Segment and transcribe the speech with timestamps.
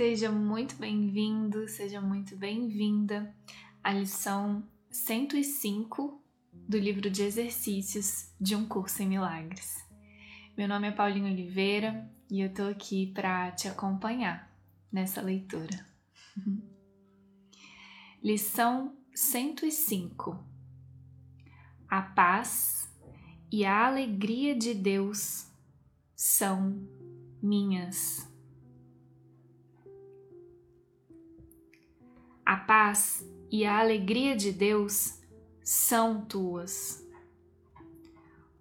[0.00, 3.36] Seja muito bem-vindo, seja muito bem-vinda
[3.84, 9.86] à lição 105 do livro de exercícios de um curso em milagres.
[10.56, 14.50] Meu nome é Paulinho Oliveira e eu tô aqui para te acompanhar
[14.90, 15.84] nessa leitura.
[18.24, 20.42] lição 105
[21.86, 22.90] A paz
[23.52, 25.46] e a alegria de Deus
[26.16, 26.88] são
[27.42, 28.29] minhas.
[32.50, 35.22] A paz e a alegria de Deus
[35.62, 37.00] são tuas.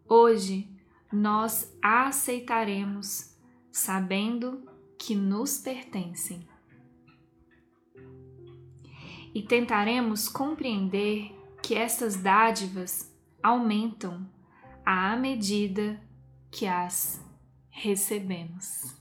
[0.07, 0.69] Hoje
[1.11, 3.35] nós a aceitaremos
[3.71, 4.63] sabendo
[4.95, 6.47] que nos pertencem.
[9.33, 13.11] E tentaremos compreender que essas dádivas
[13.41, 14.29] aumentam
[14.85, 15.99] à medida
[16.51, 17.19] que as
[17.71, 18.95] recebemos.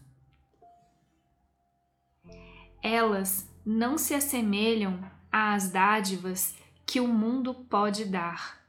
[2.82, 4.98] Elas não se assemelham
[5.30, 6.56] às dádivas
[6.87, 8.62] que o mundo pode dar,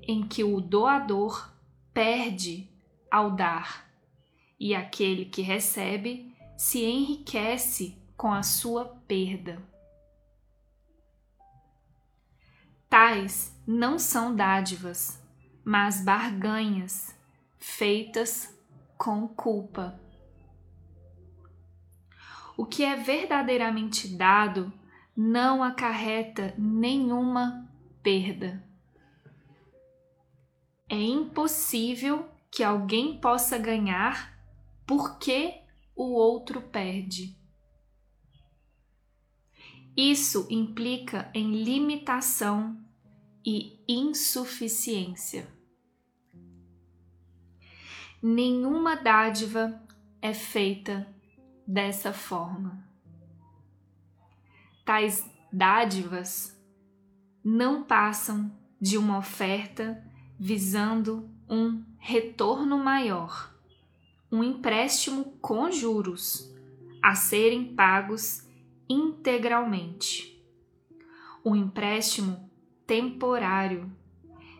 [0.00, 1.52] em que o doador
[1.92, 2.70] perde
[3.10, 3.90] ao dar,
[4.58, 9.60] e aquele que recebe se enriquece com a sua perda.
[12.88, 15.20] Tais não são dádivas,
[15.64, 17.12] mas barganhas
[17.58, 18.56] feitas
[18.96, 19.98] com culpa.
[22.56, 24.72] O que é verdadeiramente dado
[25.16, 27.70] não acarreta nenhuma
[28.02, 28.64] perda.
[30.88, 34.38] É impossível que alguém possa ganhar
[34.86, 35.60] porque
[35.94, 37.36] o outro perde.
[39.96, 42.78] Isso implica em limitação
[43.44, 45.48] e insuficiência.
[48.22, 49.82] Nenhuma dádiva
[50.20, 51.15] é feita
[51.66, 52.86] dessa forma.
[54.84, 56.56] Tais dádivas
[57.44, 60.02] não passam de uma oferta
[60.38, 63.54] visando um retorno maior,
[64.30, 66.52] um empréstimo com juros
[67.02, 68.46] a serem pagos
[68.88, 70.36] integralmente.
[71.44, 72.50] Um empréstimo
[72.86, 73.90] temporário,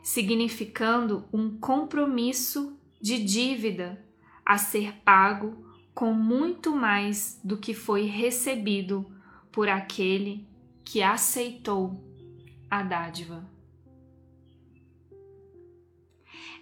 [0.02, 4.04] significando um compromisso de dívida
[4.44, 5.66] a ser pago
[5.96, 9.10] com muito mais do que foi recebido
[9.50, 10.46] por aquele
[10.84, 12.04] que aceitou
[12.70, 13.48] a dádiva.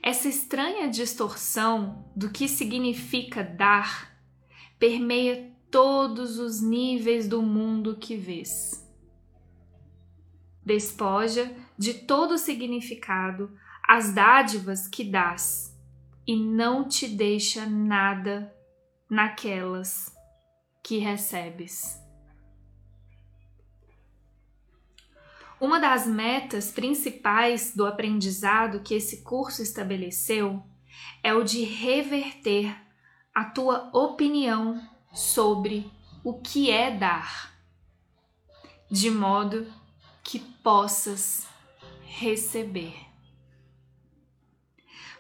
[0.00, 4.16] Essa estranha distorção do que significa dar
[4.78, 8.88] permeia todos os níveis do mundo que vês.
[10.64, 13.50] Despoja de todo significado
[13.82, 15.76] as dádivas que dás
[16.24, 18.53] e não te deixa nada
[19.08, 20.14] naquelas
[20.82, 22.00] que recebes.
[25.60, 30.62] Uma das metas principais do aprendizado que esse curso estabeleceu
[31.22, 32.76] é o de reverter
[33.34, 34.80] a tua opinião
[35.12, 35.90] sobre
[36.22, 37.54] o que é dar,
[38.90, 39.66] de modo
[40.22, 41.46] que possas
[42.02, 42.94] receber.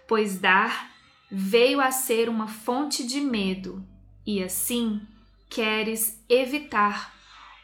[0.06, 0.93] Pois dar
[1.30, 3.86] veio a ser uma fonte de medo
[4.26, 5.00] e assim
[5.48, 7.14] queres evitar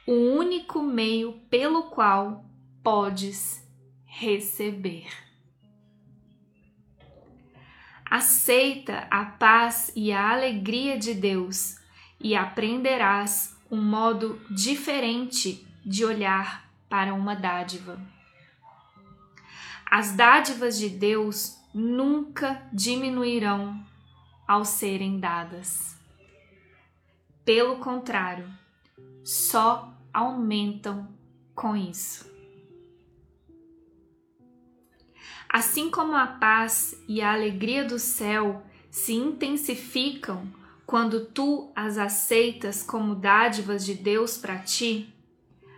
[0.07, 2.45] o único meio pelo qual
[2.83, 3.65] podes
[4.05, 5.07] receber.
[8.05, 11.77] Aceita a paz e a alegria de Deus
[12.19, 18.01] e aprenderás um modo diferente de olhar para uma dádiva.
[19.89, 23.85] As dádivas de Deus nunca diminuirão
[24.47, 25.97] ao serem dadas.
[27.45, 28.49] Pelo contrário,
[29.25, 31.09] só aumentam
[31.55, 32.29] com isso.
[35.49, 40.49] Assim como a paz e a alegria do céu se intensificam
[40.87, 45.15] quando tu as aceitas como dádivas de Deus para ti,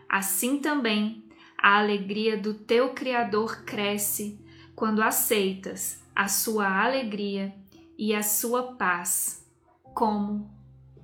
[0.08, 1.24] assim também
[1.56, 4.41] a alegria do teu Criador cresce
[4.74, 7.54] quando aceitas a sua alegria
[7.96, 9.46] e a sua paz
[9.94, 10.50] como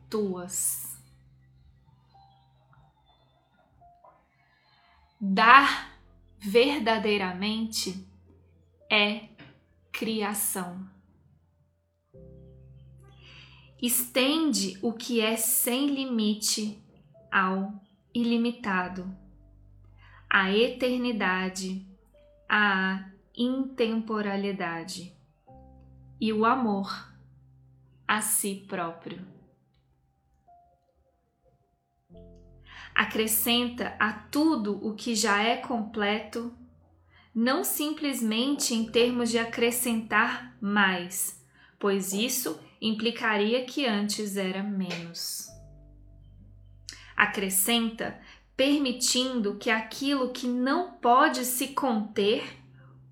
[0.08, 0.98] tuas.
[5.20, 5.98] Dar
[6.38, 8.06] verdadeiramente
[8.90, 9.28] é
[9.92, 10.88] criação.
[13.80, 16.82] Estende o que é sem limite
[17.30, 17.72] ao
[18.12, 19.16] ilimitado,
[20.28, 21.86] a eternidade,
[22.48, 25.16] a intemporalidade
[26.20, 27.14] e o amor
[28.06, 29.38] a si próprio.
[32.98, 36.52] acrescenta a tudo o que já é completo,
[37.32, 41.40] não simplesmente em termos de acrescentar mais,
[41.78, 45.46] pois isso implicaria que antes era menos.
[47.16, 48.20] Acrescenta
[48.56, 52.58] permitindo que aquilo que não pode se conter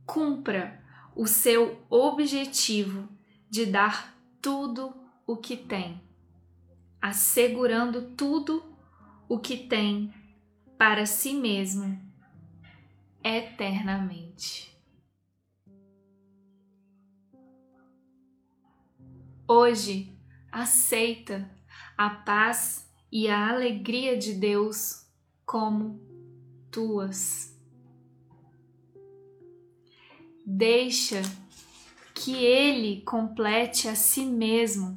[0.07, 0.83] cumpra
[1.15, 3.09] o seu objetivo
[3.51, 4.95] de dar tudo
[5.27, 6.01] o que tem,
[7.03, 8.63] assegurando tudo
[9.29, 10.15] o que tem
[10.79, 12.01] para si mesmo
[13.25, 14.77] eternamente.
[19.49, 20.17] Hoje,
[20.51, 21.51] aceita
[21.97, 25.07] a paz e a alegria de Deus
[25.45, 26.01] como
[26.71, 27.56] tuas.
[30.49, 31.23] Deixa
[32.15, 34.97] que Ele complete a si mesmo,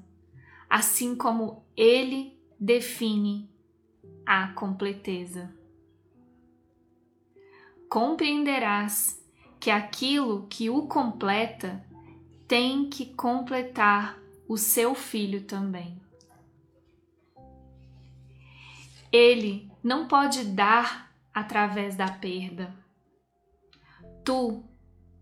[0.70, 3.50] assim como Ele define
[4.24, 5.52] a completeza.
[7.90, 9.20] Compreenderás
[9.60, 11.84] que aquilo que o completa
[12.48, 16.00] tem que completar o seu filho também.
[19.12, 22.72] Ele não pode dar através da perda.
[24.24, 24.64] Tu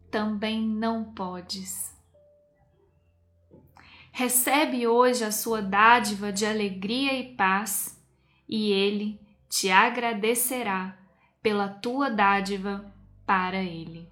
[0.10, 1.96] também não podes.
[4.12, 8.04] Recebe hoje a sua dádiva de alegria e paz,
[8.50, 10.98] e ele te agradecerá
[11.42, 12.92] pela tua dádiva
[13.26, 14.10] para ele.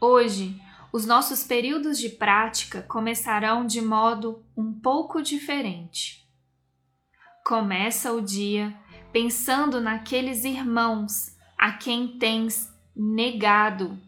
[0.00, 0.60] Hoje,
[0.92, 6.28] os nossos períodos de prática começarão de modo um pouco diferente.
[7.44, 8.76] Começa o dia
[9.12, 13.98] pensando naqueles irmãos a quem tens negado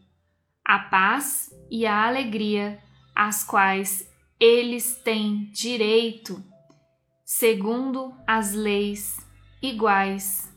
[0.64, 2.82] a paz e a alegria
[3.14, 6.42] às quais eles têm direito,
[7.24, 9.16] segundo as leis
[9.62, 10.52] iguais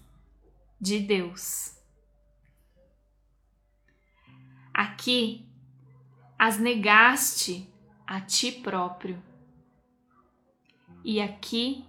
[0.80, 1.76] de Deus.
[4.74, 5.48] Aqui
[6.38, 7.68] as negaste
[8.06, 9.22] a ti próprio.
[11.04, 11.86] E aqui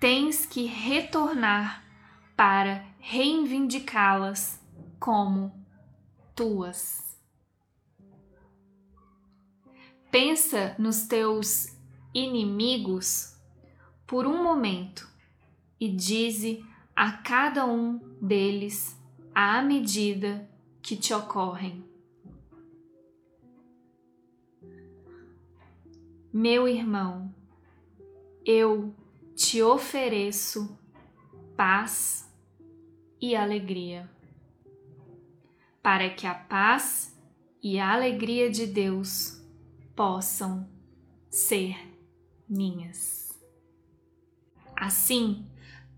[0.00, 1.84] tens que retornar
[2.36, 4.63] para reivindicá-las
[5.04, 5.52] como
[6.34, 7.20] tuas.
[10.10, 11.76] Pensa nos teus
[12.14, 13.36] inimigos
[14.06, 15.06] por um momento
[15.78, 16.64] e dize
[16.96, 18.98] a cada um deles
[19.34, 20.48] à medida
[20.80, 21.84] que te ocorrem.
[26.32, 27.30] Meu irmão,
[28.42, 28.94] eu
[29.34, 30.78] te ofereço
[31.54, 32.26] paz
[33.20, 34.13] e alegria,
[35.84, 37.14] para que a paz
[37.62, 39.38] e a alegria de Deus
[39.94, 40.66] possam
[41.28, 41.76] ser
[42.48, 43.38] minhas.
[44.74, 45.46] Assim,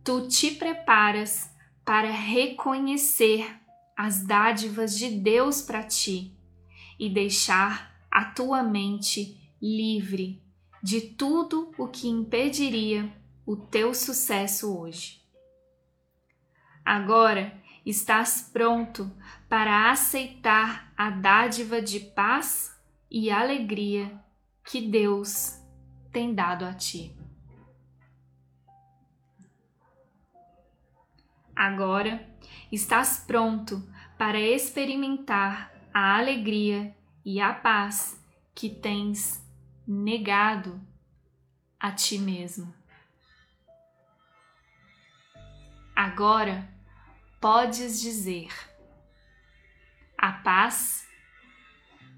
[0.03, 1.49] tu te preparas
[1.85, 3.61] para reconhecer
[3.97, 6.37] as dádivas de Deus para ti
[6.99, 10.43] e deixar a tua mente livre
[10.83, 13.17] de tudo o que impediria
[13.47, 15.25] o teu sucesso hoje.
[16.85, 19.09] Agora estás pronto
[19.49, 22.77] para aceitar a dádiva de paz
[23.09, 24.21] e alegria
[24.65, 25.62] que Deus
[26.11, 27.17] tem dado a ti.
[31.55, 32.28] Agora
[32.73, 33.81] estás pronto
[34.19, 38.21] para experimentar a alegria e a paz
[38.52, 39.43] que tens
[39.87, 40.81] negado
[41.78, 42.75] a ti mesmo.
[45.95, 46.75] Agora
[47.40, 48.52] podes dizer:
[50.16, 51.07] a paz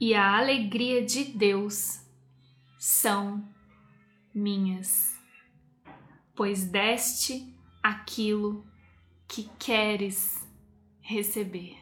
[0.01, 2.01] e a alegria de Deus
[2.79, 3.47] são
[4.33, 5.17] minhas,
[6.35, 8.67] pois deste aquilo
[9.27, 10.47] que queres
[11.01, 11.77] receber.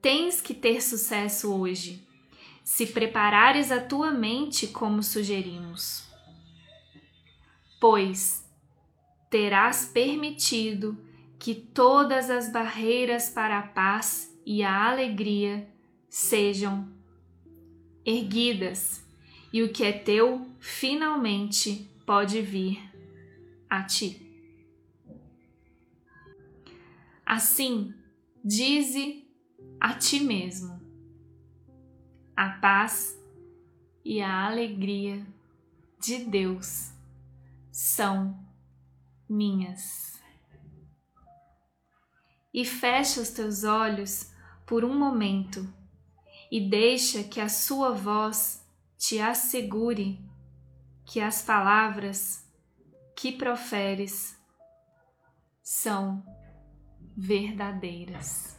[0.00, 2.06] Tens que ter sucesso hoje,
[2.64, 6.09] se preparares a tua mente como sugerimos.
[7.80, 8.46] Pois
[9.30, 10.98] terás permitido
[11.38, 15.66] que todas as barreiras para a paz e a alegria
[16.06, 16.92] sejam
[18.04, 19.02] erguidas
[19.50, 22.78] e o que é teu finalmente pode vir
[23.68, 24.26] a ti.
[27.24, 27.94] Assim,
[28.44, 29.26] dize
[29.80, 30.78] a ti mesmo.
[32.36, 33.18] A paz
[34.04, 35.24] e a alegria
[35.98, 36.99] de Deus
[37.80, 38.38] são
[39.26, 40.20] minhas.
[42.52, 44.30] E fecha os teus olhos
[44.66, 45.66] por um momento
[46.52, 48.62] e deixa que a sua voz
[48.98, 50.22] te assegure
[51.06, 52.46] que as palavras
[53.16, 54.36] que proferes
[55.62, 56.22] são
[57.16, 58.58] verdadeiras.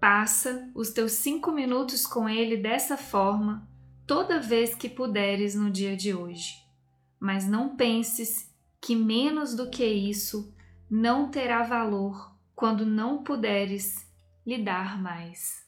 [0.00, 3.68] Passa os teus cinco minutos com ele dessa forma
[4.04, 6.65] toda vez que puderes no dia de hoje.
[7.18, 10.54] Mas não penses que menos do que isso
[10.88, 14.10] não terá valor quando não puderes
[14.46, 15.66] lhe dar mais.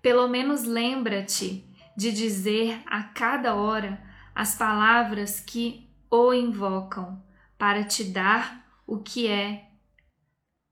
[0.00, 1.66] Pelo menos lembra-te
[1.96, 4.02] de dizer a cada hora
[4.34, 7.24] as palavras que o invocam
[7.56, 9.70] para te dar o que é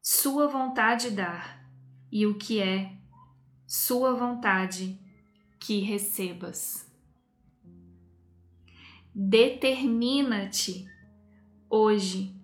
[0.01, 1.65] sua vontade dar
[2.11, 2.93] e o que é
[3.67, 5.02] sua vontade
[5.63, 6.91] que recebas.
[9.15, 10.87] Determina-te
[11.71, 12.35] hoje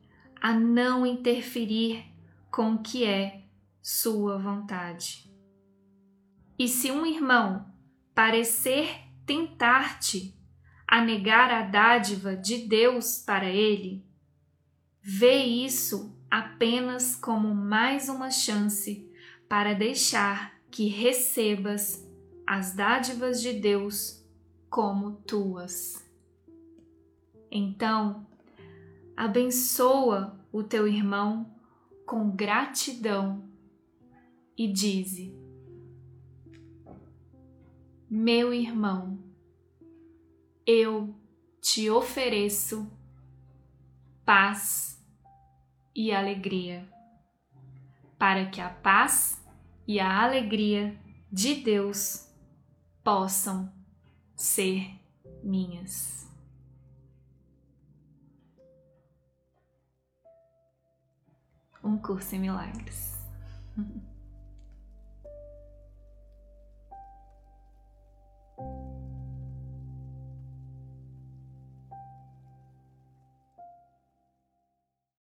[0.40, 2.04] a não interferir
[2.48, 3.42] com o que é
[3.82, 5.28] sua vontade.
[6.56, 7.66] E se um irmão
[8.14, 8.88] parecer
[9.26, 10.32] tentar-te
[10.86, 14.06] a negar a dádiva de Deus para ele,
[15.02, 19.10] vê isso apenas como mais uma chance
[19.48, 22.07] para deixar que recebas
[22.50, 24.26] as dádivas de Deus
[24.70, 26.02] como tuas.
[27.50, 28.26] Então,
[29.14, 31.54] abençoa o teu irmão
[32.06, 33.46] com gratidão
[34.56, 35.36] e dize:
[38.08, 39.18] Meu irmão,
[40.66, 41.14] eu
[41.60, 42.90] te ofereço
[44.24, 44.98] paz
[45.94, 46.88] e alegria,
[48.18, 49.46] para que a paz
[49.86, 50.98] e a alegria
[51.30, 52.27] de Deus
[53.08, 53.72] possam
[54.36, 55.00] ser
[55.42, 56.28] minhas.
[61.82, 63.14] Um curso em milagres.